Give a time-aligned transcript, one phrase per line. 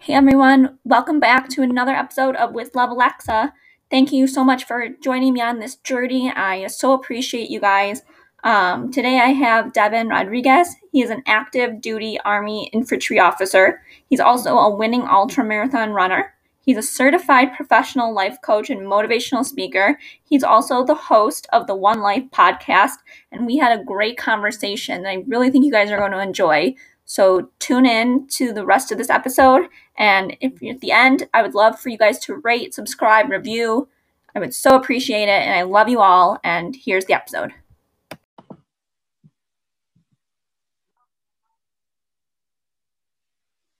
[0.00, 3.52] Hey everyone, welcome back to another episode of With Love Alexa.
[3.90, 6.30] Thank you so much for joining me on this journey.
[6.30, 8.02] I so appreciate you guys.
[8.44, 10.74] Um, today I have Deven Rodriguez.
[10.92, 13.82] He is an active duty Army infantry officer.
[14.08, 16.32] He's also a winning ultra marathon runner.
[16.64, 19.98] He's a certified professional life coach and motivational speaker.
[20.22, 22.98] He's also the host of the One Life podcast,
[23.32, 26.22] and we had a great conversation that I really think you guys are going to
[26.22, 26.76] enjoy.
[27.04, 29.68] So tune in to the rest of this episode.
[29.98, 33.28] And if you're at the end, I would love for you guys to rate, subscribe,
[33.30, 33.88] review.
[34.34, 35.42] I would so appreciate it.
[35.42, 36.38] And I love you all.
[36.42, 37.52] And here's the episode.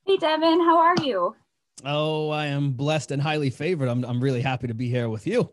[0.04, 1.34] Hey, Deven, how are you?
[1.84, 3.88] Oh, I am blessed and highly favored.
[3.88, 5.48] I'm, I'm really happy to be here with you.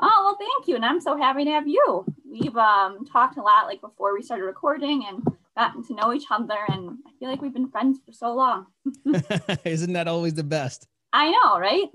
[0.00, 0.76] Oh, well, thank you.
[0.76, 2.04] And I'm so happy to have you.
[2.28, 5.22] We've um, talked a lot like before we started recording and
[5.58, 8.66] gotten to know each other and I feel like we've been friends for so long.
[9.64, 10.86] Isn't that always the best?
[11.12, 11.88] I know, right?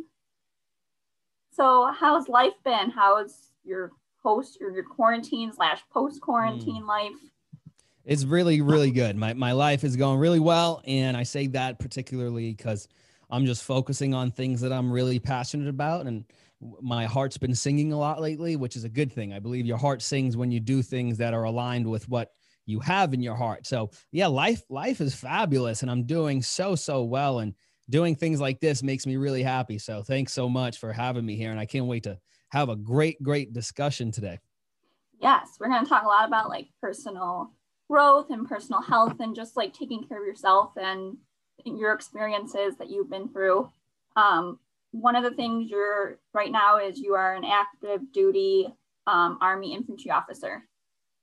[1.54, 2.90] So how's life been?
[2.90, 3.92] How's your
[4.22, 6.88] post or your quarantine slash post quarantine mm.
[6.88, 7.14] life?
[8.04, 9.16] It's really, really good.
[9.16, 10.82] My my life is going really well.
[10.86, 12.90] And I say that particularly because
[13.30, 16.26] I'm just focusing on things that I'm really passionate about and
[16.82, 19.32] my heart's been singing a lot lately, which is a good thing.
[19.32, 22.34] I believe your heart sings when you do things that are aligned with what
[22.66, 23.66] you have in your heart.
[23.66, 27.54] So yeah, life life is fabulous, and I'm doing so so well, and
[27.90, 29.78] doing things like this makes me really happy.
[29.78, 32.18] So thanks so much for having me here, and I can't wait to
[32.50, 34.40] have a great great discussion today.
[35.20, 37.52] Yes, we're going to talk a lot about like personal
[37.90, 41.18] growth and personal health, and just like taking care of yourself and
[41.66, 43.70] your experiences that you've been through.
[44.16, 44.60] Um,
[44.92, 48.68] one of the things you're right now is you are an active duty
[49.08, 50.64] um, Army infantry officer.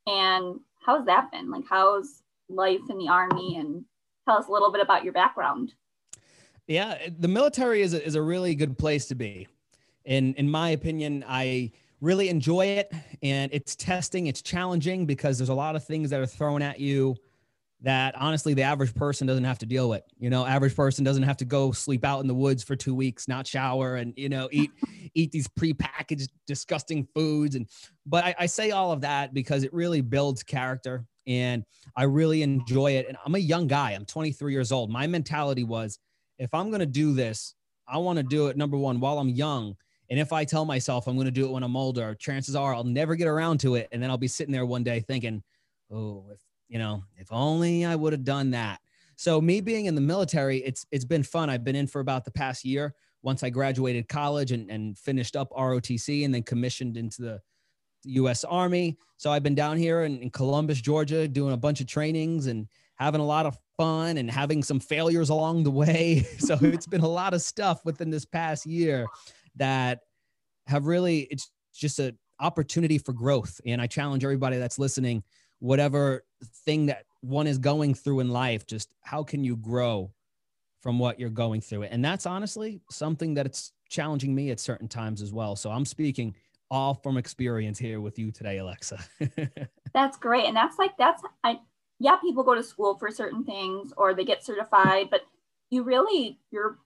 [0.07, 1.51] And how's that been?
[1.51, 3.57] Like, how's life in the army?
[3.57, 3.85] And
[4.27, 5.75] tell us a little bit about your background.
[6.67, 9.49] Yeah, the military is a, is a really good place to be.
[10.05, 12.93] In in my opinion, I really enjoy it,
[13.23, 16.81] and it's testing, it's challenging because there's a lot of things that are thrown at
[16.81, 17.17] you
[17.83, 20.03] that honestly the average person doesn't have to deal with.
[20.19, 22.95] You know, average person doesn't have to go sleep out in the woods for two
[22.95, 24.71] weeks, not shower, and you know eat
[25.15, 27.55] eat these prepackaged disgusting foods.
[27.55, 27.67] And
[28.07, 31.65] but I, I say all of that because it really builds character, and
[31.97, 33.07] I really enjoy it.
[33.09, 33.93] And I'm a young guy.
[33.93, 34.91] I'm 23 years old.
[34.91, 35.99] My mentality was,
[36.39, 37.55] if I'm gonna do this,
[37.89, 39.77] I want to do it number one while I'm young.
[40.11, 42.75] And if I tell myself I'm going to do it when I'm older, chances are
[42.75, 43.89] I'll never get around to it.
[43.93, 45.41] And then I'll be sitting there one day thinking,
[45.93, 46.41] oh, if
[46.71, 48.81] you know, if only I would have done that.
[49.17, 51.51] So me being in the military, it's it's been fun.
[51.51, 52.95] I've been in for about the past year.
[53.23, 57.41] Once I graduated college and, and finished up ROTC and then commissioned into the
[58.05, 58.45] U.S.
[58.45, 58.97] Army.
[59.19, 62.67] So I've been down here in, in Columbus, Georgia, doing a bunch of trainings and
[62.95, 66.27] having a lot of fun and having some failures along the way.
[66.39, 69.07] so it's been a lot of stuff within this past year
[69.57, 69.99] that
[70.67, 73.61] have really it's just an opportunity for growth.
[73.67, 75.25] And I challenge everybody that's listening
[75.61, 76.25] whatever
[76.65, 80.11] thing that one is going through in life just how can you grow
[80.81, 81.85] from what you're going through?
[81.85, 85.57] And that's honestly something that it's challenging me at certain times as well.
[85.57, 86.35] So i'm speaking
[86.71, 88.99] all from experience here with you today alexa.
[89.93, 90.45] That's great.
[90.45, 91.59] And that's like that's i
[91.99, 95.23] yeah people go to school for certain things or they get certified but
[95.71, 96.79] you really you're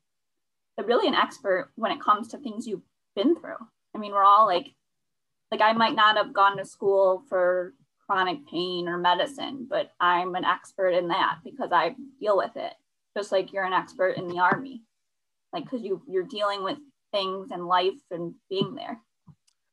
[0.83, 2.83] really an expert when it comes to things you've
[3.15, 3.59] been through.
[3.95, 4.75] I mean we're all like
[5.53, 7.75] like i might not have gone to school for
[8.07, 12.73] chronic pain or medicine, but I'm an expert in that because I deal with it,
[13.17, 14.83] just like you're an expert in the army,
[15.53, 16.79] like because you you're dealing with
[17.13, 18.99] things and life and being there.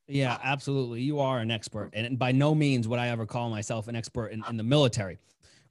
[0.07, 1.01] Yeah, absolutely.
[1.01, 4.27] You are an expert, and by no means would I ever call myself an expert
[4.27, 5.19] in, in the military.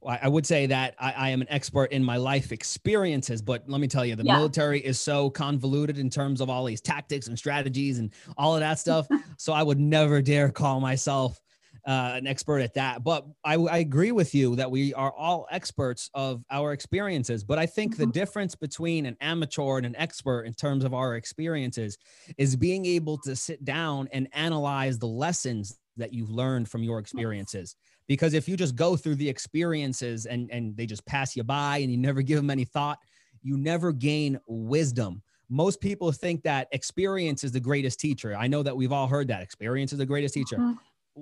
[0.06, 3.82] I would say that I, I, am an expert in my life experiences, but let
[3.82, 4.36] me tell you, the yeah.
[4.36, 8.60] military is so convoluted in terms of all these tactics and strategies and all of
[8.60, 9.06] that stuff.
[9.36, 11.38] so I would never dare call myself
[11.86, 13.02] uh, an expert at that.
[13.02, 17.42] But I, I, agree with you that we are all experts of our experiences.
[17.42, 18.04] But I think mm-hmm.
[18.04, 21.96] the difference between an amateur and an expert in terms of our experiences
[22.36, 26.98] is being able to sit down and analyze the lessons that you've learned from your
[26.98, 27.76] experiences.
[28.06, 31.78] Because if you just go through the experiences and, and they just pass you by
[31.78, 32.98] and you never give them any thought,
[33.42, 35.22] you never gain wisdom
[35.52, 38.36] most people think that experience is the greatest teacher.
[38.36, 40.56] I know that we've all heard that experience is the greatest teacher.
[40.56, 40.74] Mm-hmm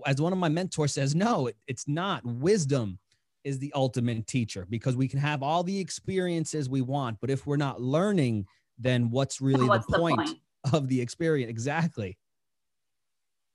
[0.06, 2.25] as one of my mentors says, no, it, it's not.
[2.25, 2.99] Wisdom
[3.45, 7.47] is the ultimate teacher because we can have all the experiences we want, but if
[7.47, 8.47] we're not learning,
[8.79, 10.39] then what's really what's the, point the point
[10.73, 11.50] of the experience?
[11.50, 12.19] Exactly.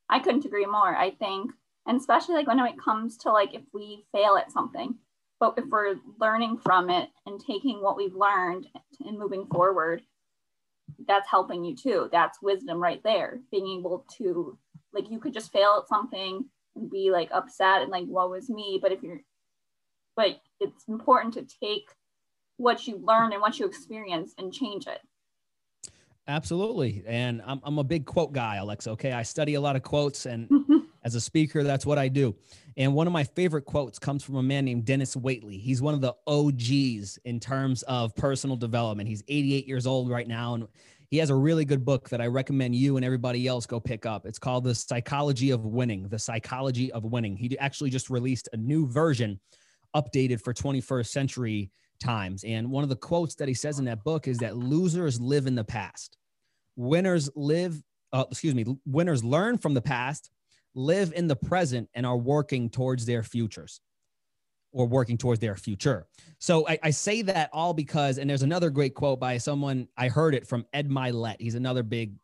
[0.10, 0.96] I couldn't agree more.
[0.96, 1.52] I think,
[1.86, 4.96] and especially like when it comes to like if we fail at something,
[5.40, 8.68] but if we're learning from it and taking what we've learned
[9.06, 10.02] and moving forward,
[11.08, 12.10] that's helping you too.
[12.12, 13.40] That's wisdom right there.
[13.52, 14.58] Being able to,
[14.94, 16.46] like, you could just fail at something
[16.76, 18.80] and be like upset and like, what was me?
[18.82, 19.22] But if you're,
[20.16, 21.90] but it's important to take
[22.58, 25.00] what you learn and what you experience and change it.
[26.28, 27.04] Absolutely.
[27.06, 28.92] And I'm, I'm a big quote guy, Alexa.
[28.92, 29.12] Okay.
[29.12, 30.50] I study a lot of quotes, and
[31.04, 32.36] as a speaker, that's what I do.
[32.78, 35.60] And one of my favorite quotes comes from a man named Dennis Waitley.
[35.60, 39.10] He's one of the OGs in terms of personal development.
[39.10, 40.56] He's 88 years old right now.
[40.56, 40.68] And
[41.14, 44.08] he has a really good book that I recommend you and everybody else go pick
[44.08, 44.26] up.
[44.26, 46.08] It's called The Psychology of Winning.
[46.08, 47.38] The Psychology of Winning.
[47.38, 49.40] He actually just released a new version
[49.96, 51.70] updated for 21st century
[52.00, 52.44] times.
[52.44, 55.46] And one of the quotes that he says in that book is that losers live
[55.46, 56.18] in the past.
[56.78, 57.80] Winners live,
[58.12, 60.32] uh, excuse me, winners learn from the past,
[60.74, 63.82] live in the present, and are working towards their futures
[64.74, 66.06] or working towards their future.
[66.40, 70.10] So I, I, say that all because, and there's another great quote by someone, I
[70.10, 71.38] heard it from Ed Mylett.
[71.40, 72.16] He's another big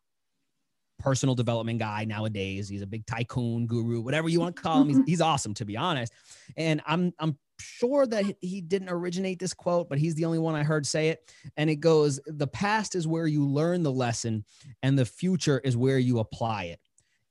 [0.98, 2.68] personal development guy nowadays.
[2.68, 4.88] He's a big tycoon guru, whatever you want to call him.
[4.88, 5.06] He's, mm-hmm.
[5.06, 6.12] he's awesome, to be honest.
[6.56, 10.54] And I'm, I'm sure that he didn't originate this quote, but he's the only one
[10.54, 11.32] I heard say it.
[11.56, 14.44] And it goes, The past is where you learn the lesson,
[14.82, 16.80] and the future is where you apply it.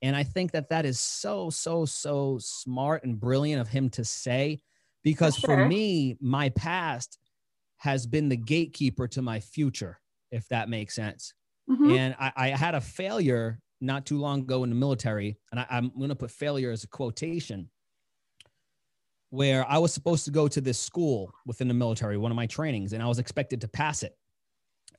[0.02, 4.06] And I think that that is so, so, so smart and brilliant of him to
[4.06, 4.60] say,
[5.04, 5.58] because for, sure.
[5.58, 7.18] for me, my past
[7.78, 10.00] has been the gatekeeper to my future,
[10.32, 11.34] if that makes sense.
[11.70, 11.92] Mm-hmm.
[11.92, 15.68] And I, I, had a failure not too long ago in the military, and I,
[15.70, 17.70] I'm going to put failure as a quotation
[19.30, 22.48] where I was supposed to go to this school within the military, one of my
[22.48, 24.18] trainings, and I was expected to pass it.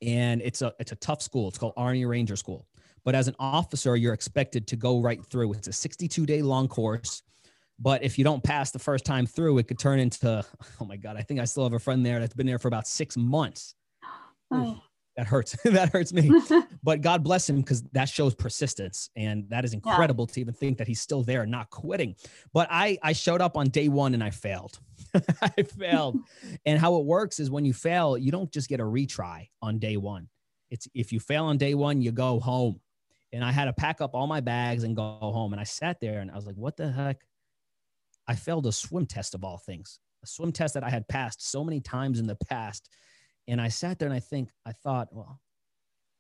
[0.00, 1.49] And it's a it's a tough school.
[1.49, 2.67] It's called Army Ranger School.
[3.05, 5.55] But as an officer, you're expected to go right through.
[5.55, 7.23] It's a 62 day long course.
[7.81, 10.44] But if you don't pass the first time through, it could turn into,
[10.81, 12.69] oh my God, I think I still have a friend there that's been there for
[12.69, 13.75] about six months.
[14.50, 14.81] Oh
[15.21, 15.56] that hurts.
[15.65, 16.31] that hurts me.
[16.82, 20.35] but God bless him because that shows persistence, and that is incredible yeah.
[20.35, 22.17] to even think that he's still there, not quitting.
[22.55, 24.79] But I I showed up on day one and I failed.
[25.43, 26.19] I failed.
[26.65, 29.79] and how it works is when you fail, you don't just get a retry on
[29.79, 30.29] day one.
[30.71, 32.81] It's if you fail on day one, you go home.
[33.32, 35.53] And I had to pack up all my bags and go home.
[35.53, 37.19] And I sat there and I was like, what the heck?
[38.31, 41.50] I failed a swim test of all things, a swim test that I had passed
[41.50, 42.88] so many times in the past
[43.50, 45.41] and I sat there and I think, I thought, well,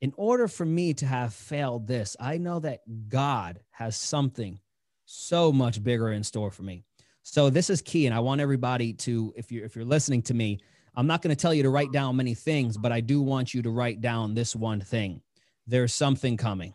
[0.00, 4.58] in order for me to have failed this, I know that God has something
[5.04, 6.82] so much bigger in store for me.
[7.22, 8.06] So this is key.
[8.06, 10.58] And I want everybody to, if you're if you're listening to me,
[10.96, 13.54] I'm not going to tell you to write down many things, but I do want
[13.54, 15.22] you to write down this one thing.
[15.66, 16.74] There's something coming.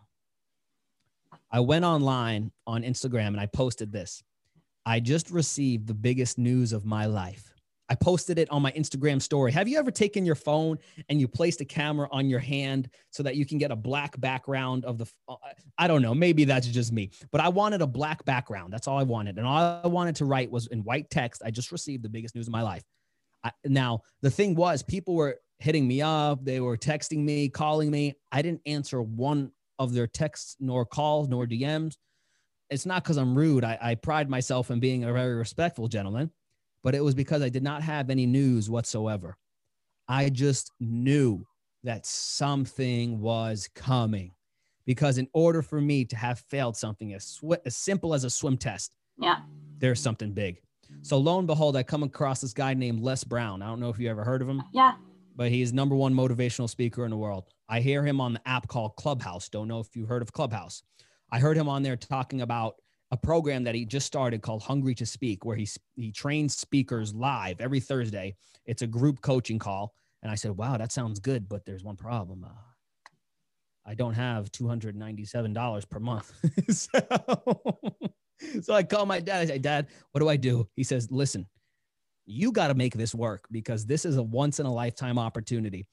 [1.52, 4.24] I went online on Instagram and I posted this.
[4.86, 7.56] I just received the biggest news of my life.
[7.88, 9.52] I posted it on my Instagram story.
[9.52, 10.80] Have you ever taken your phone
[11.10, 14.20] and you placed a camera on your hand so that you can get a black
[14.20, 15.36] background of the uh,
[15.78, 18.74] I don't know, maybe that's just me, but I wanted a black background.
[18.74, 19.38] That's all I wanted.
[19.38, 22.36] And all I wanted to write was in white text, I just received the biggest
[22.36, 22.84] news of my life.
[23.44, 27.92] I, now, the thing was people were hitting me up, they were texting me, calling
[27.92, 28.16] me.
[28.32, 31.96] I didn't answer one of their texts nor calls nor DMs.
[32.70, 33.64] It's not because I'm rude.
[33.64, 36.32] I, I pride myself in being a very respectful gentleman
[36.84, 39.38] but it was because I did not have any news whatsoever.
[40.08, 41.46] I just knew
[41.84, 44.34] that something was coming
[44.86, 48.30] because in order for me to have failed something as, sw- as simple as a
[48.30, 49.38] swim test, yeah,
[49.80, 50.62] there's something big.
[51.02, 53.64] So lo and behold, I come across this guy named Les Brown.
[53.64, 54.62] I don't know if you ever heard of him.
[54.72, 54.94] Yeah.
[55.36, 57.46] But he's number one motivational speaker in the world.
[57.68, 59.50] I hear him on the app called Clubhouse.
[59.50, 60.84] Don't know if you heard of Clubhouse.
[61.32, 62.76] I heard him on there talking about
[63.12, 67.14] a program that he just started called Hungry to Speak, where he he trains speakers
[67.14, 68.36] live every Thursday.
[68.66, 71.98] It's a group coaching call, and I said, "Wow, that sounds good, but there's one
[71.98, 72.44] problem.
[72.44, 72.50] Uh,
[73.86, 76.34] I don't have two hundred ninety-seven dollars per month."
[76.70, 77.00] so,
[78.62, 79.42] so I call my dad.
[79.42, 81.46] I say, "Dad, what do I do?" He says, "Listen,
[82.26, 85.88] you got to make this work because this is a once in a lifetime opportunity."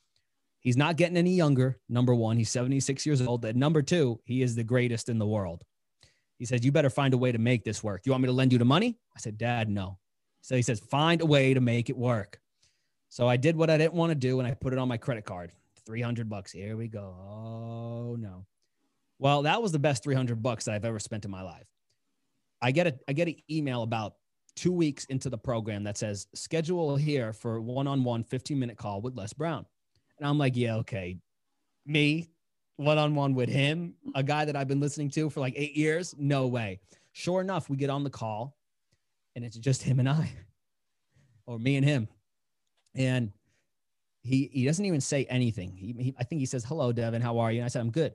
[0.63, 1.79] He's not getting any younger.
[1.89, 3.45] Number one, he's 76 years old.
[3.45, 5.65] And number two, he is the greatest in the world.
[6.39, 8.03] He says, You better find a way to make this work.
[8.05, 8.99] You want me to lend you the money?
[9.15, 9.99] I said, Dad, no.
[10.41, 12.41] So he says, Find a way to make it work.
[13.09, 14.97] So I did what I didn't want to do and I put it on my
[14.97, 15.53] credit card.
[15.85, 16.53] 300 bucks.
[16.53, 17.15] Here we go.
[17.29, 18.47] Oh, no.
[19.19, 21.67] Well, that was the best 300 bucks that I've ever spent in my life.
[22.61, 24.15] I get a I get an email about
[24.55, 29.17] two weeks into the program that says schedule here for one-on-one 15 minute call with
[29.17, 29.67] Les Brown.
[30.23, 31.19] And I'm like, yeah, okay.
[31.85, 32.31] Me,
[32.77, 35.77] one on one with him, a guy that I've been listening to for like eight
[35.77, 36.15] years?
[36.17, 36.79] No way.
[37.11, 38.57] Sure enough, we get on the call
[39.35, 40.31] and it's just him and I.
[41.47, 42.07] or me and him.
[42.95, 43.33] And
[44.23, 45.75] he he doesn't even say anything.
[45.77, 47.21] He, he, I think he says, "Hello, Deven.
[47.21, 48.15] How are you?" And I said, "I'm good.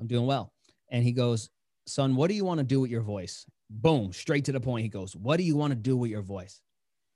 [0.00, 0.54] I'm doing well."
[0.88, 1.50] And he goes,
[1.86, 4.84] "Son, what do you want to do with your voice?" Boom, straight to the point.
[4.84, 6.62] He goes, "What do you want to do with your voice?"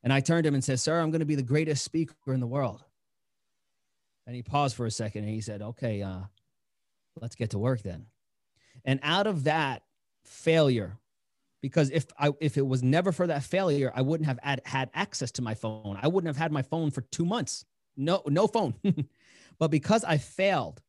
[0.03, 2.35] And I turned to him and said, "Sir, I'm going to be the greatest speaker
[2.35, 2.85] in the world."
[4.27, 6.23] And he paused for a second and he said, "Okay, uh,
[7.21, 8.07] let's get to work then."
[8.85, 9.83] And out of that
[10.25, 10.99] failure,
[11.63, 14.91] because if I if it was never for that failure, I wouldn't have had, had
[14.95, 15.99] access to my phone.
[16.01, 17.65] I wouldn't have had my phone for two months
[17.97, 18.75] no no phone
[19.59, 20.83] but because i failed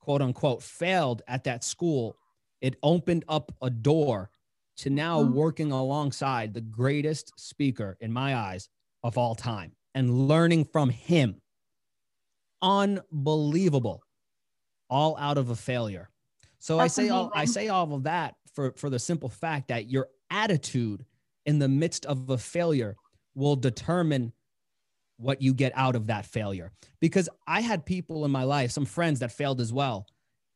[0.00, 2.16] quote unquote failed at that school
[2.60, 4.30] it opened up a door
[4.76, 5.34] to now mm-hmm.
[5.34, 8.68] working alongside the greatest speaker in my eyes
[9.02, 11.40] of all time and learning from him
[12.62, 14.02] unbelievable
[14.88, 16.08] all out of a failure
[16.58, 19.68] so That's i say all i say all of that for for the simple fact
[19.68, 21.04] that your attitude
[21.46, 22.96] in the midst of a failure
[23.34, 24.32] will determine
[25.16, 26.72] what you get out of that failure.
[27.00, 30.06] Because I had people in my life, some friends that failed as well.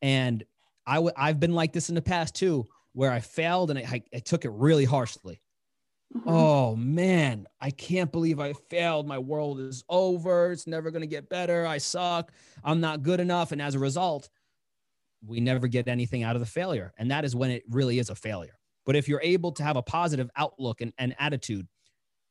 [0.02, 0.44] And
[0.86, 3.82] i w- I've been like this in the past too, where I failed and I,
[3.82, 5.40] I, I took it really harshly.
[6.16, 6.28] Mm-hmm.
[6.28, 9.06] Oh man, I can't believe I failed.
[9.06, 10.52] My world is over.
[10.52, 11.66] It's never going to get better.
[11.66, 12.32] I suck.
[12.64, 13.52] I'm not good enough.
[13.52, 14.28] And as a result,
[15.24, 16.92] we never get anything out of the failure.
[16.98, 18.58] And that is when it really is a failure.
[18.84, 21.66] But if you're able to have a positive outlook and, and attitude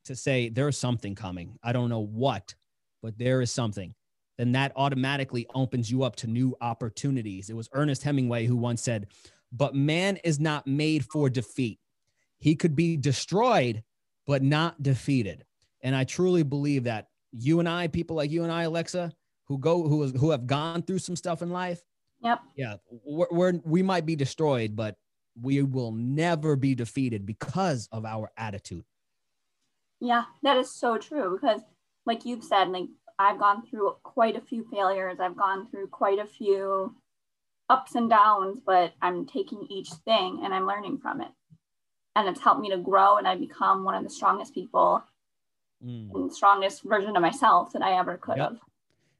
[0.05, 1.57] to say there's something coming.
[1.63, 2.55] I don't know what,
[3.01, 3.93] but there is something.
[4.37, 7.49] Then that automatically opens you up to new opportunities.
[7.49, 9.07] It was Ernest Hemingway who once said,
[9.51, 11.79] But man is not made for defeat.
[12.45, 13.81] He could be destroyed,
[14.27, 15.45] but not defeated.
[15.81, 19.11] And I truly believe that you and I, people like you and I, Alexa,
[19.45, 21.81] who go who who have gone through some stuff in life.
[22.21, 22.39] Yep.
[22.55, 24.95] Yeah, we're, we're we might be destroyed, but
[25.41, 28.85] we will never be defeated because of our attitude.
[29.99, 31.61] Yeah, that is so true because,
[32.05, 35.17] like you've said, like I've gone through quite a few failures.
[35.19, 36.95] I've gone through quite a few
[37.71, 41.29] ups and downs, but I'm taking each thing and I'm learning from it.
[42.15, 45.03] And it's helped me to grow and I become one of the strongest people
[45.85, 46.13] mm.
[46.13, 48.49] and strongest version of myself that I ever could yep.
[48.49, 48.59] have.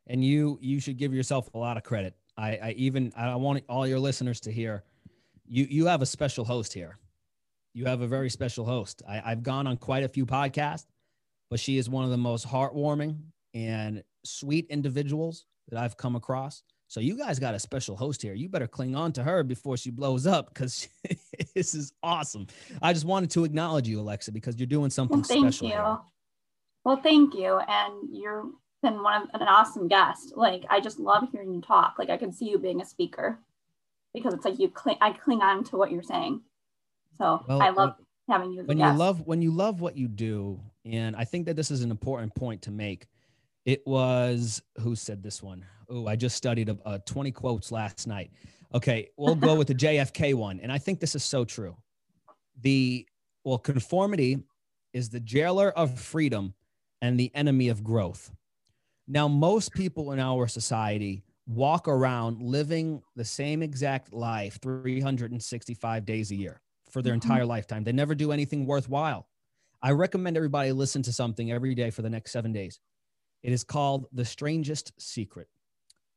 [0.08, 2.16] And you you should give yourself a lot of credit.
[2.38, 4.84] I, I even I want all your listeners to hear
[5.48, 6.98] you you have a special host here
[7.76, 9.04] you have a very special host.
[9.08, 10.86] I, I've gone on quite a few podcasts,
[11.50, 13.18] but she is one of the most heartwarming
[13.54, 16.64] and sweet individuals that I've come across.
[16.96, 18.34] So you guys got a special host here.
[18.34, 20.88] You better cling on to her before she blows up because
[21.54, 22.48] this is awesome.
[22.82, 25.68] I just wanted to acknowledge you, Alexa, because you're doing something well, thank special.
[25.68, 25.74] You.
[25.74, 25.98] Here.
[26.86, 27.60] Well, thank you.
[27.68, 28.46] And you're
[28.82, 30.38] been one of an awesome guest.
[30.38, 31.96] Like I just love hearing you talk.
[32.00, 33.40] Like I can see you being a speaker
[34.14, 36.44] because it's like you cling I cling on to what you're saying.
[37.18, 37.96] So well, I uh, love
[38.30, 38.64] having you.
[38.64, 41.82] when you love when you love what you do, and I think that this is
[41.82, 43.08] an important point to make.
[43.66, 45.66] It was who said this one?
[45.90, 48.32] Oh, I just studied a, a 20 quotes last night.
[48.74, 51.76] Okay, we'll go with the JFK one, and I think this is so true.
[52.62, 53.08] The
[53.44, 54.40] well, conformity
[54.94, 56.54] is the jailer of freedom
[57.02, 58.32] and the enemy of growth.
[59.08, 66.32] Now, most people in our society walk around living the same exact life 365 days
[66.32, 67.30] a year for their mm-hmm.
[67.30, 67.84] entire lifetime.
[67.84, 69.28] They never do anything worthwhile.
[69.82, 72.80] I recommend everybody listen to something every day for the next seven days.
[73.46, 75.48] It is called The Strangest Secret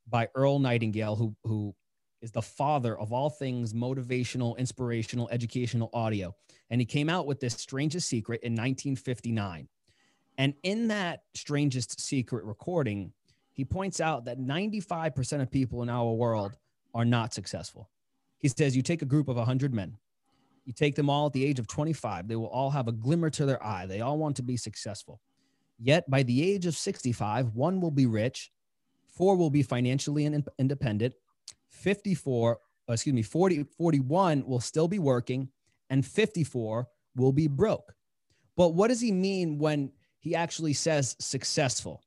[0.09, 1.75] by Earl Nightingale, who, who
[2.23, 6.35] is the father of all things motivational, inspirational, educational audio.
[6.71, 9.69] And he came out with this Strangest Secret in 1959.
[10.39, 13.13] And in that Strangest Secret recording,
[13.53, 16.57] he points out that 95% of people in our world
[16.95, 17.91] are not successful.
[18.39, 19.99] He says, You take a group of 100 men,
[20.65, 23.29] you take them all at the age of 25, they will all have a glimmer
[23.29, 23.85] to their eye.
[23.85, 25.21] They all want to be successful.
[25.79, 28.51] Yet by the age of 65, one will be rich,
[29.09, 30.25] four will be financially
[30.59, 31.15] independent,
[31.71, 32.59] 54,
[32.89, 35.49] uh, excuse me, 40, 41 will still be working,
[35.91, 37.95] and 54 will be broke.
[38.57, 42.03] But what does he mean when he actually says successful?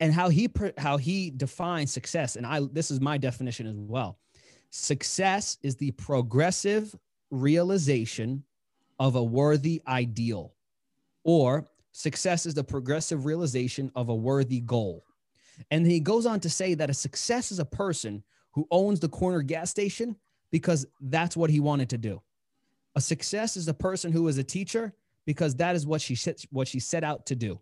[0.00, 4.18] And how he how he defines success, and I this is my definition as well.
[4.70, 6.92] Success is the progressive
[7.30, 8.42] realization
[8.98, 10.54] of a worthy ideal,
[11.22, 15.04] or success is the progressive realization of a worthy goal.
[15.70, 19.08] And he goes on to say that a success is a person who owns the
[19.08, 20.16] corner gas station
[20.50, 22.20] because that's what he wanted to do.
[22.96, 24.92] A success is a person who is a teacher
[25.24, 27.60] because that is what she set, what she set out to do.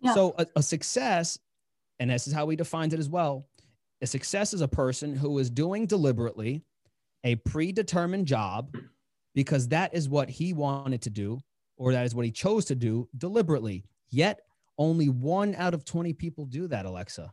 [0.00, 0.14] Yeah.
[0.14, 1.38] So a, a success,
[1.98, 3.46] and this is how he defines it as well.
[4.02, 6.62] A success is a person who is doing deliberately
[7.22, 8.74] a predetermined job
[9.34, 11.40] because that is what he wanted to do
[11.80, 14.40] or that is what he chose to do deliberately, yet
[14.76, 17.32] only one out of 20 people do that, Alexa,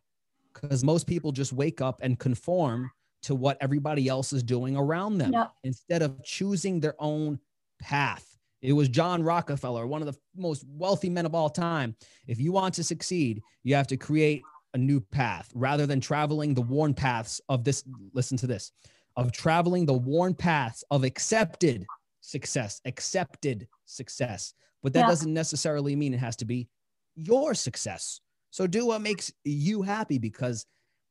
[0.54, 2.90] because most people just wake up and conform
[3.24, 5.52] to what everybody else is doing around them Yep.
[5.66, 7.40] instead of choosing their own
[7.82, 8.38] path.
[8.62, 11.98] It was John Rockefeller, one of the most wealthy men of all time.
[12.26, 16.54] If you want to succeed, you have to create a new path rather than traveling
[16.54, 17.84] the worn paths of this.
[18.14, 18.72] Listen to this
[19.18, 21.86] of traveling the worn paths of accepted
[22.22, 24.54] success, accepted success.
[24.84, 25.08] But that Yeah.
[25.08, 26.70] doesn't necessarily mean it has to be
[27.16, 28.22] your success.
[28.52, 30.66] So do what makes you happy because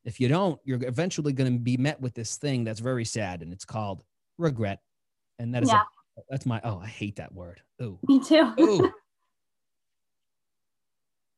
[0.05, 3.41] if you don't, you're eventually going to be met with this thing that's very sad
[3.41, 4.03] and it's called
[4.37, 4.79] regret.
[5.37, 5.81] And that is, Yeah.
[6.17, 7.61] a, that's my, oh, I hate that word.
[7.81, 8.53] Ooh, Me too.
[8.59, 8.91] ooh.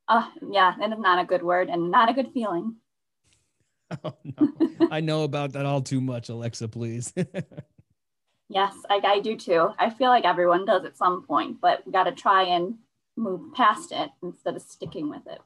[0.07, 2.75] Oh, yeah, and it's not a good word and not a good feeling.
[4.03, 4.47] Oh, no.
[4.91, 7.11] I know about that all too much, Alexa, please.
[8.49, 9.69] Yes, I, I do too.
[9.77, 12.75] I feel like everyone does at some point, but we got to try and
[13.15, 15.39] move past it instead of sticking with it.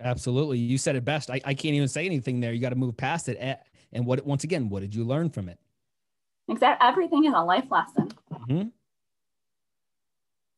[0.00, 0.58] Absolutely.
[0.58, 1.30] You said it best.
[1.30, 2.52] I, I can't even say anything there.
[2.52, 3.36] You got to move past it.
[3.38, 3.56] Eh,
[3.92, 5.58] And what, once again, what did you learn from it?
[6.48, 6.88] Exactly.
[6.88, 8.10] Everything is a life lesson.
[8.32, 8.72] Mhm.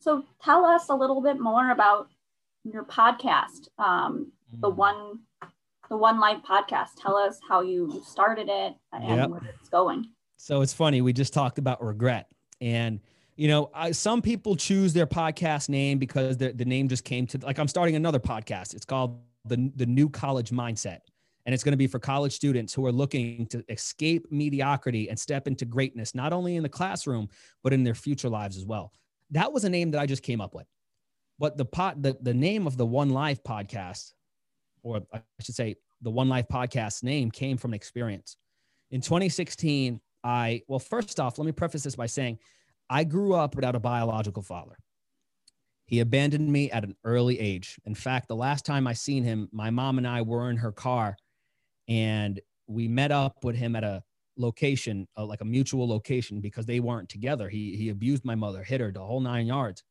[0.01, 2.11] So tell us a little bit more about
[2.63, 4.77] your podcast, um, the Mm.
[4.77, 5.19] one,
[5.91, 6.91] the One Life podcast.
[6.97, 9.31] Tell us how you started it and Yep.
[9.31, 10.14] where it's going.
[10.45, 11.01] So it's funny.
[11.01, 12.31] We just talked about regret.
[12.61, 13.01] And,
[13.35, 17.27] you know, I, some people choose their podcast name because the, the name just came
[17.29, 18.75] to, like, I'm starting another podcast.
[18.75, 20.99] It's called the, the New College Mindset.
[21.47, 25.19] And it's going to be for college students who are looking to escape mediocrity and
[25.19, 27.31] step into greatness, not only in the classroom,
[27.63, 28.93] but in their future lives as well.
[29.31, 30.67] That was a name that I just came up with.
[31.39, 34.13] But the pot, the, the name of the One Life podcast,
[34.83, 38.37] or I should say, the One Life podcast name came from an experience.
[38.91, 42.39] In 2016, I, well, first off, let me preface this by saying
[42.89, 44.77] I grew up without a biological father.
[45.87, 47.79] He abandoned me at an early age.
[47.85, 50.73] In fact, the last time I seen him, my mom and I were in her
[50.73, 51.17] car
[51.89, 54.03] and we met up with him at a
[54.39, 57.51] location, uh, like a mutual location, because they weren't together.
[57.51, 59.83] He, he abused my mother, hit her the whole nine yards.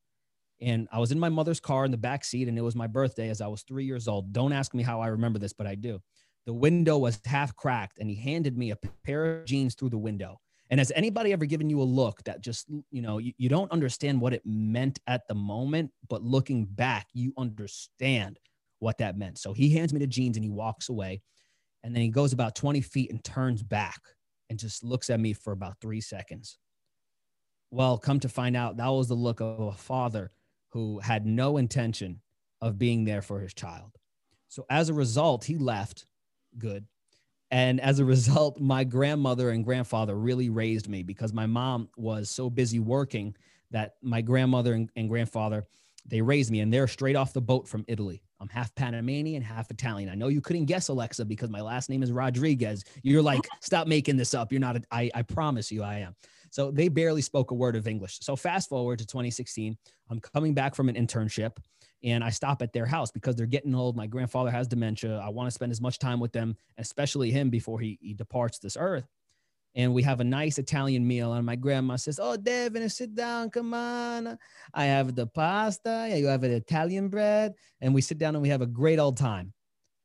[0.59, 2.87] And I was in my mother's car in the back seat, and it was my
[2.87, 4.33] birthday as I was three years old.
[4.33, 5.99] Don't ask me how I remember this, but I do.
[6.45, 9.97] The window was half cracked, and he handed me a pair of jeans through the
[9.97, 10.39] window.
[10.69, 13.71] And has anybody ever given you a look that just, you know, you, you don't
[13.71, 18.39] understand what it meant at the moment, but looking back, you understand
[18.79, 19.37] what that meant.
[19.37, 21.21] So he hands me the jeans and he walks away.
[21.83, 23.99] And then he goes about 20 feet and turns back
[24.49, 26.57] and just looks at me for about three seconds.
[27.71, 30.31] Well, come to find out, that was the look of a father
[30.69, 32.21] who had no intention
[32.61, 33.91] of being there for his child.
[34.47, 36.05] So as a result, he left
[36.57, 36.85] good.
[37.51, 42.29] And as a result, my grandmother and grandfather really raised me because my mom was
[42.29, 43.35] so busy working
[43.71, 45.65] that my grandmother and, and grandfather,
[46.05, 48.21] they raised me and they're straight off the boat from Italy.
[48.39, 50.09] I'm half Panamanian, half Italian.
[50.09, 52.83] I know you couldn't guess, Alexa, because my last name is Rodriguez.
[53.01, 54.51] You're like, stop making this up.
[54.51, 56.15] You're not, a, I, I promise you I am.
[56.49, 58.19] So they barely spoke a word of English.
[58.21, 59.77] So fast forward to 2016,
[60.09, 61.57] I'm coming back from an internship
[62.03, 63.95] and I stop at their house because they're getting old.
[63.95, 65.19] My grandfather has dementia.
[65.19, 68.59] I want to spend as much time with them, especially him before he, he departs
[68.59, 69.07] this earth.
[69.75, 71.33] And we have a nice Italian meal.
[71.33, 73.49] And my grandma says, Oh, Deven, sit down.
[73.49, 74.37] Come on.
[74.73, 76.13] I have the pasta.
[76.15, 77.53] You have the Italian bread.
[77.81, 79.53] And we sit down and we have a great old time.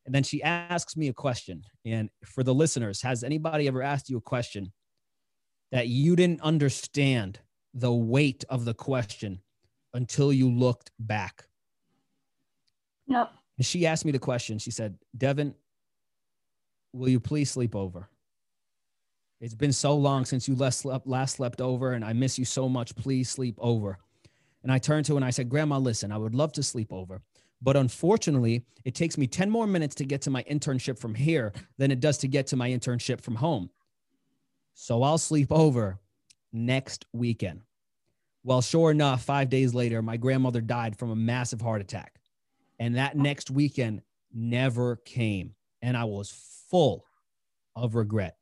[0.07, 1.65] And then she asks me a question.
[1.85, 4.73] And for the listeners, has anybody ever asked you a question
[5.71, 7.41] that you didn't understand
[7.75, 9.43] the weight of the question
[9.93, 11.45] until you looked back?
[13.09, 13.33] Yep.
[13.57, 14.59] And she asked me the question.
[14.59, 15.55] She said, Deven,
[16.93, 18.09] will you please sleep over?
[19.41, 22.45] It's been so long since you last slept, last slept over, and I miss you
[22.45, 22.95] so much.
[22.97, 23.99] Please sleep over.
[24.63, 26.93] And I turned to her and I said, Grandma, listen, I would love to sleep
[26.93, 27.23] over.
[27.63, 31.53] But unfortunately, it takes me 10 more minutes to get to my internship from here
[31.77, 33.71] than it does to get to my internship from home.
[34.75, 35.99] So I'll sleep over
[36.53, 37.63] next weekend.
[38.45, 42.18] Well, sure enough, five days later, my grandmother died from a massive heart attack.
[42.79, 43.21] And that oh.
[43.21, 45.55] next weekend never came.
[45.83, 46.31] And I was
[46.71, 47.05] full
[47.77, 48.37] of regret.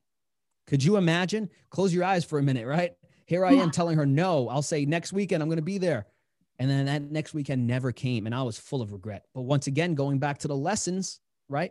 [0.67, 1.49] Could you imagine?
[1.71, 2.93] Close your eyes for a minute, right?
[3.27, 4.49] Here I am telling her no.
[4.49, 6.07] I'll say next weekend I'm going to be there.
[6.59, 8.27] And then that next weekend never came.
[8.27, 9.25] And I was full of regret.
[9.35, 11.71] But once again, going back to the lessons, right?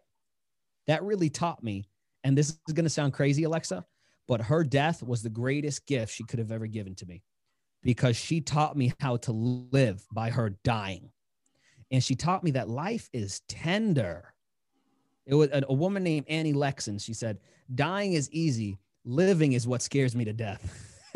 [0.88, 1.90] That really taught me.
[2.24, 3.86] And this is going to sound crazy, Alexa,
[4.28, 7.24] but her death was the greatest gift she could have ever given to me
[7.84, 11.12] because she taught me how to live by her dying.
[11.92, 14.34] And she taught me that life is tender.
[15.26, 16.90] It was a, a woman named Annie Lennox.
[17.00, 17.40] She said,
[17.74, 20.92] Dying is easy, living is what scares me to death.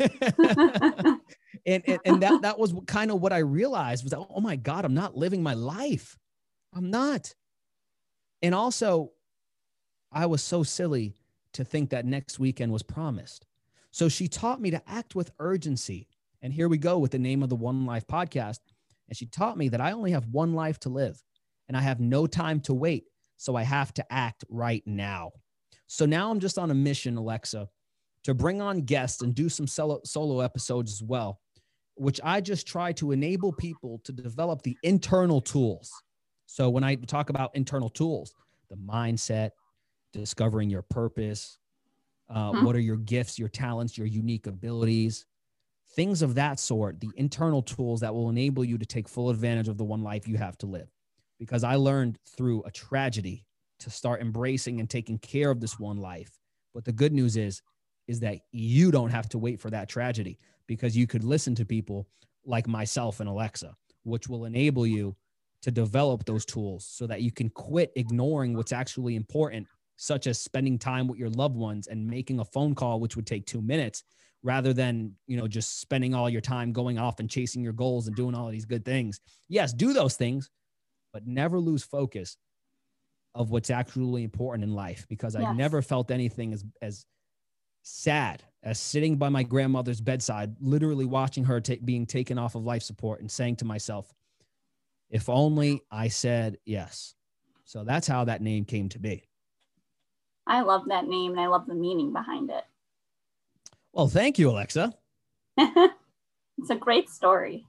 [1.66, 4.84] and, and, and that, that was kind of what I realized was, oh my God,
[4.84, 6.18] I'm not living my life.
[6.72, 7.34] I'm not.
[8.42, 9.12] And also,
[10.12, 11.14] I was so silly
[11.52, 13.46] to think that next weekend was promised.
[13.90, 16.08] So she taught me to act with urgency.
[16.42, 18.60] And here we go with the name of the One Life podcast.
[19.10, 21.20] And she taught me that I only have one life to live
[21.68, 23.04] and I have no time to wait.
[23.36, 25.32] So I have to act right now.
[25.86, 27.68] So now I'm just on a mission, Alexa,
[28.24, 31.40] to bring on guests and do some solo, solo episodes as well,
[31.96, 35.90] which I just try to enable people to develop the internal tools.
[36.46, 38.32] So when I talk about internal tools,
[38.68, 39.50] the mindset,
[40.12, 41.58] discovering your purpose,
[42.28, 42.64] uh, mm-hmm.
[42.64, 45.26] what are your gifts, your talents, your unique abilities,
[45.94, 49.68] things of that sort, the internal tools that will enable you to take full advantage
[49.68, 50.88] of the one life you have to live.
[51.38, 53.44] Because I learned through a tragedy
[53.80, 56.30] to start embracing and taking care of this one life.
[56.74, 57.62] But the good news is,
[58.06, 61.64] is that you don't have to wait for that tragedy because you could listen to
[61.64, 62.06] people
[62.44, 63.74] like myself and Alexa,
[64.04, 65.16] which will enable you
[65.62, 70.40] to develop those tools so that you can quit ignoring what's actually important such as
[70.40, 73.60] spending time with your loved ones and making a phone call which would take 2
[73.60, 74.02] minutes
[74.42, 78.06] rather than you know just spending all your time going off and chasing your goals
[78.06, 80.50] and doing all of these good things yes do those things
[81.12, 82.36] but never lose focus
[83.34, 85.44] of what's actually important in life because yes.
[85.44, 87.04] i never felt anything as as
[87.82, 92.64] sad as sitting by my grandmother's bedside literally watching her t- being taken off of
[92.64, 94.12] life support and saying to myself
[95.10, 97.14] if only i said yes
[97.64, 99.24] so that's how that name came to be
[100.46, 102.64] I love that name and I love the meaning behind it.
[103.92, 104.94] Well, thank you, Alexa.
[105.58, 107.66] it's a great story.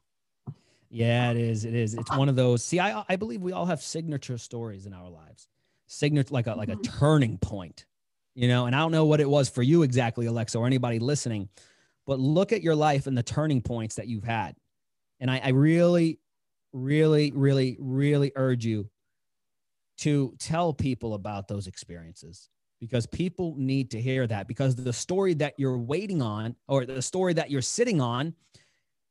[0.90, 1.66] Yeah, it is.
[1.66, 1.94] It is.
[1.94, 2.64] It's one of those.
[2.64, 5.48] See, I I believe we all have signature stories in our lives.
[5.88, 7.00] Signature like a like a mm-hmm.
[7.00, 7.86] turning point.
[8.36, 11.00] You know, and I don't know what it was for you exactly, Alexa, or anybody
[11.00, 11.50] listening,
[12.06, 14.56] but look at your life and the turning points that you've had.
[15.20, 16.20] And I, I really,
[16.72, 18.90] really, really, really urge you
[19.98, 22.50] to tell people about those experiences
[22.82, 27.02] because people need to hear that because the story that you're waiting on or the
[27.02, 28.34] story that you're sitting on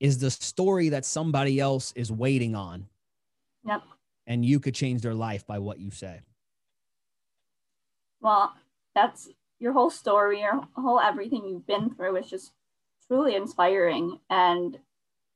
[0.01, 2.87] is the story that somebody else is waiting on.
[3.65, 3.83] Yep.
[4.27, 6.21] And you could change their life by what you say.
[8.21, 8.53] Well,
[8.95, 9.29] that's
[9.61, 12.53] your whole story, your whole everything you've been through is just
[13.07, 14.19] truly inspiring.
[14.29, 14.79] And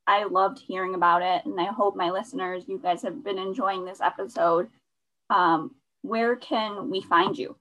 [0.07, 1.44] I loved hearing about it.
[1.44, 4.68] And I hope my listeners, you guys have been enjoying this episode.
[5.31, 7.57] Um, where can we find you?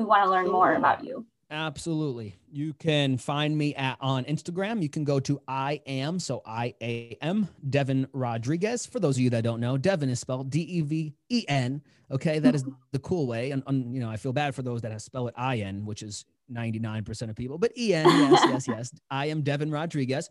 [0.00, 1.26] We want to learn more about you.
[1.50, 2.34] Absolutely.
[2.50, 4.82] You can find me at on Instagram.
[4.82, 8.86] You can go to I am so I A M Deven Rodriguez.
[8.86, 11.82] For those of you that don't know, Deven is spelled D E V E N.
[12.10, 13.50] Okay, that is the cool way.
[13.50, 15.84] And, and you know, I feel bad for those that have spell it I N,
[15.84, 18.06] which is 99% of people, but E N.
[18.06, 19.00] Yes, yes, yes.
[19.10, 20.30] I am Deven Rodriguez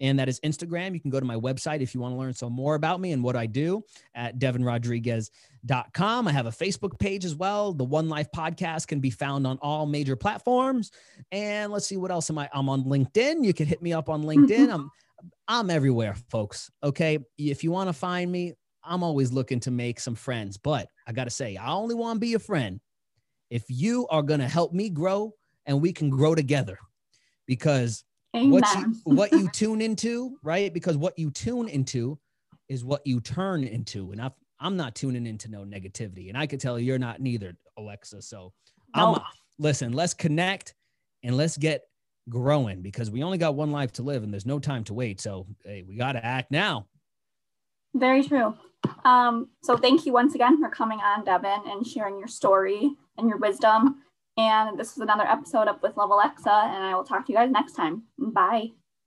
[0.00, 0.94] and that is Instagram.
[0.94, 3.12] You can go to my website if you want to learn some more about me
[3.12, 3.84] and what I do
[4.14, 6.28] at devenrodriguez.com.
[6.28, 7.72] I have a Facebook page as well.
[7.72, 10.90] The One Life podcast can be found on all major platforms.
[11.30, 12.48] And let's see what else am I?
[12.52, 13.44] I'm on LinkedIn.
[13.44, 14.48] You can hit me up on LinkedIn.
[14.48, 14.72] Mm-hmm.
[14.72, 14.90] I'm
[15.48, 16.70] I'm everywhere, folks.
[16.82, 17.18] Okay.
[17.36, 20.56] If you want to find me, I'm always looking to make some friends.
[20.56, 22.80] But I got to say, I only want to be a friend
[23.50, 25.34] if you are going to help me grow
[25.66, 26.78] and we can grow together
[27.46, 28.04] because
[28.36, 28.50] Amen.
[28.50, 30.72] What you what you tune into, right?
[30.72, 32.18] Because what you tune into
[32.68, 34.12] is what you turn into.
[34.12, 36.28] And i am I'm not tuning into no negativity.
[36.28, 38.22] And I can tell you you're not neither, Alexa.
[38.22, 38.52] So
[38.94, 39.14] no.
[39.14, 39.22] I'm
[39.58, 40.74] listen, let's connect
[41.22, 41.82] and let's get
[42.28, 45.20] growing because we only got one life to live and there's no time to wait.
[45.20, 46.86] So hey, we got to act now.
[47.94, 48.54] Very true.
[49.04, 53.28] Um, so thank you once again for coming on, Deven, and sharing your story and
[53.28, 54.02] your wisdom.
[54.40, 57.36] And this is another episode of With Love Alexa, and I will talk to you
[57.38, 58.04] guys next time.
[58.18, 58.70] Bye.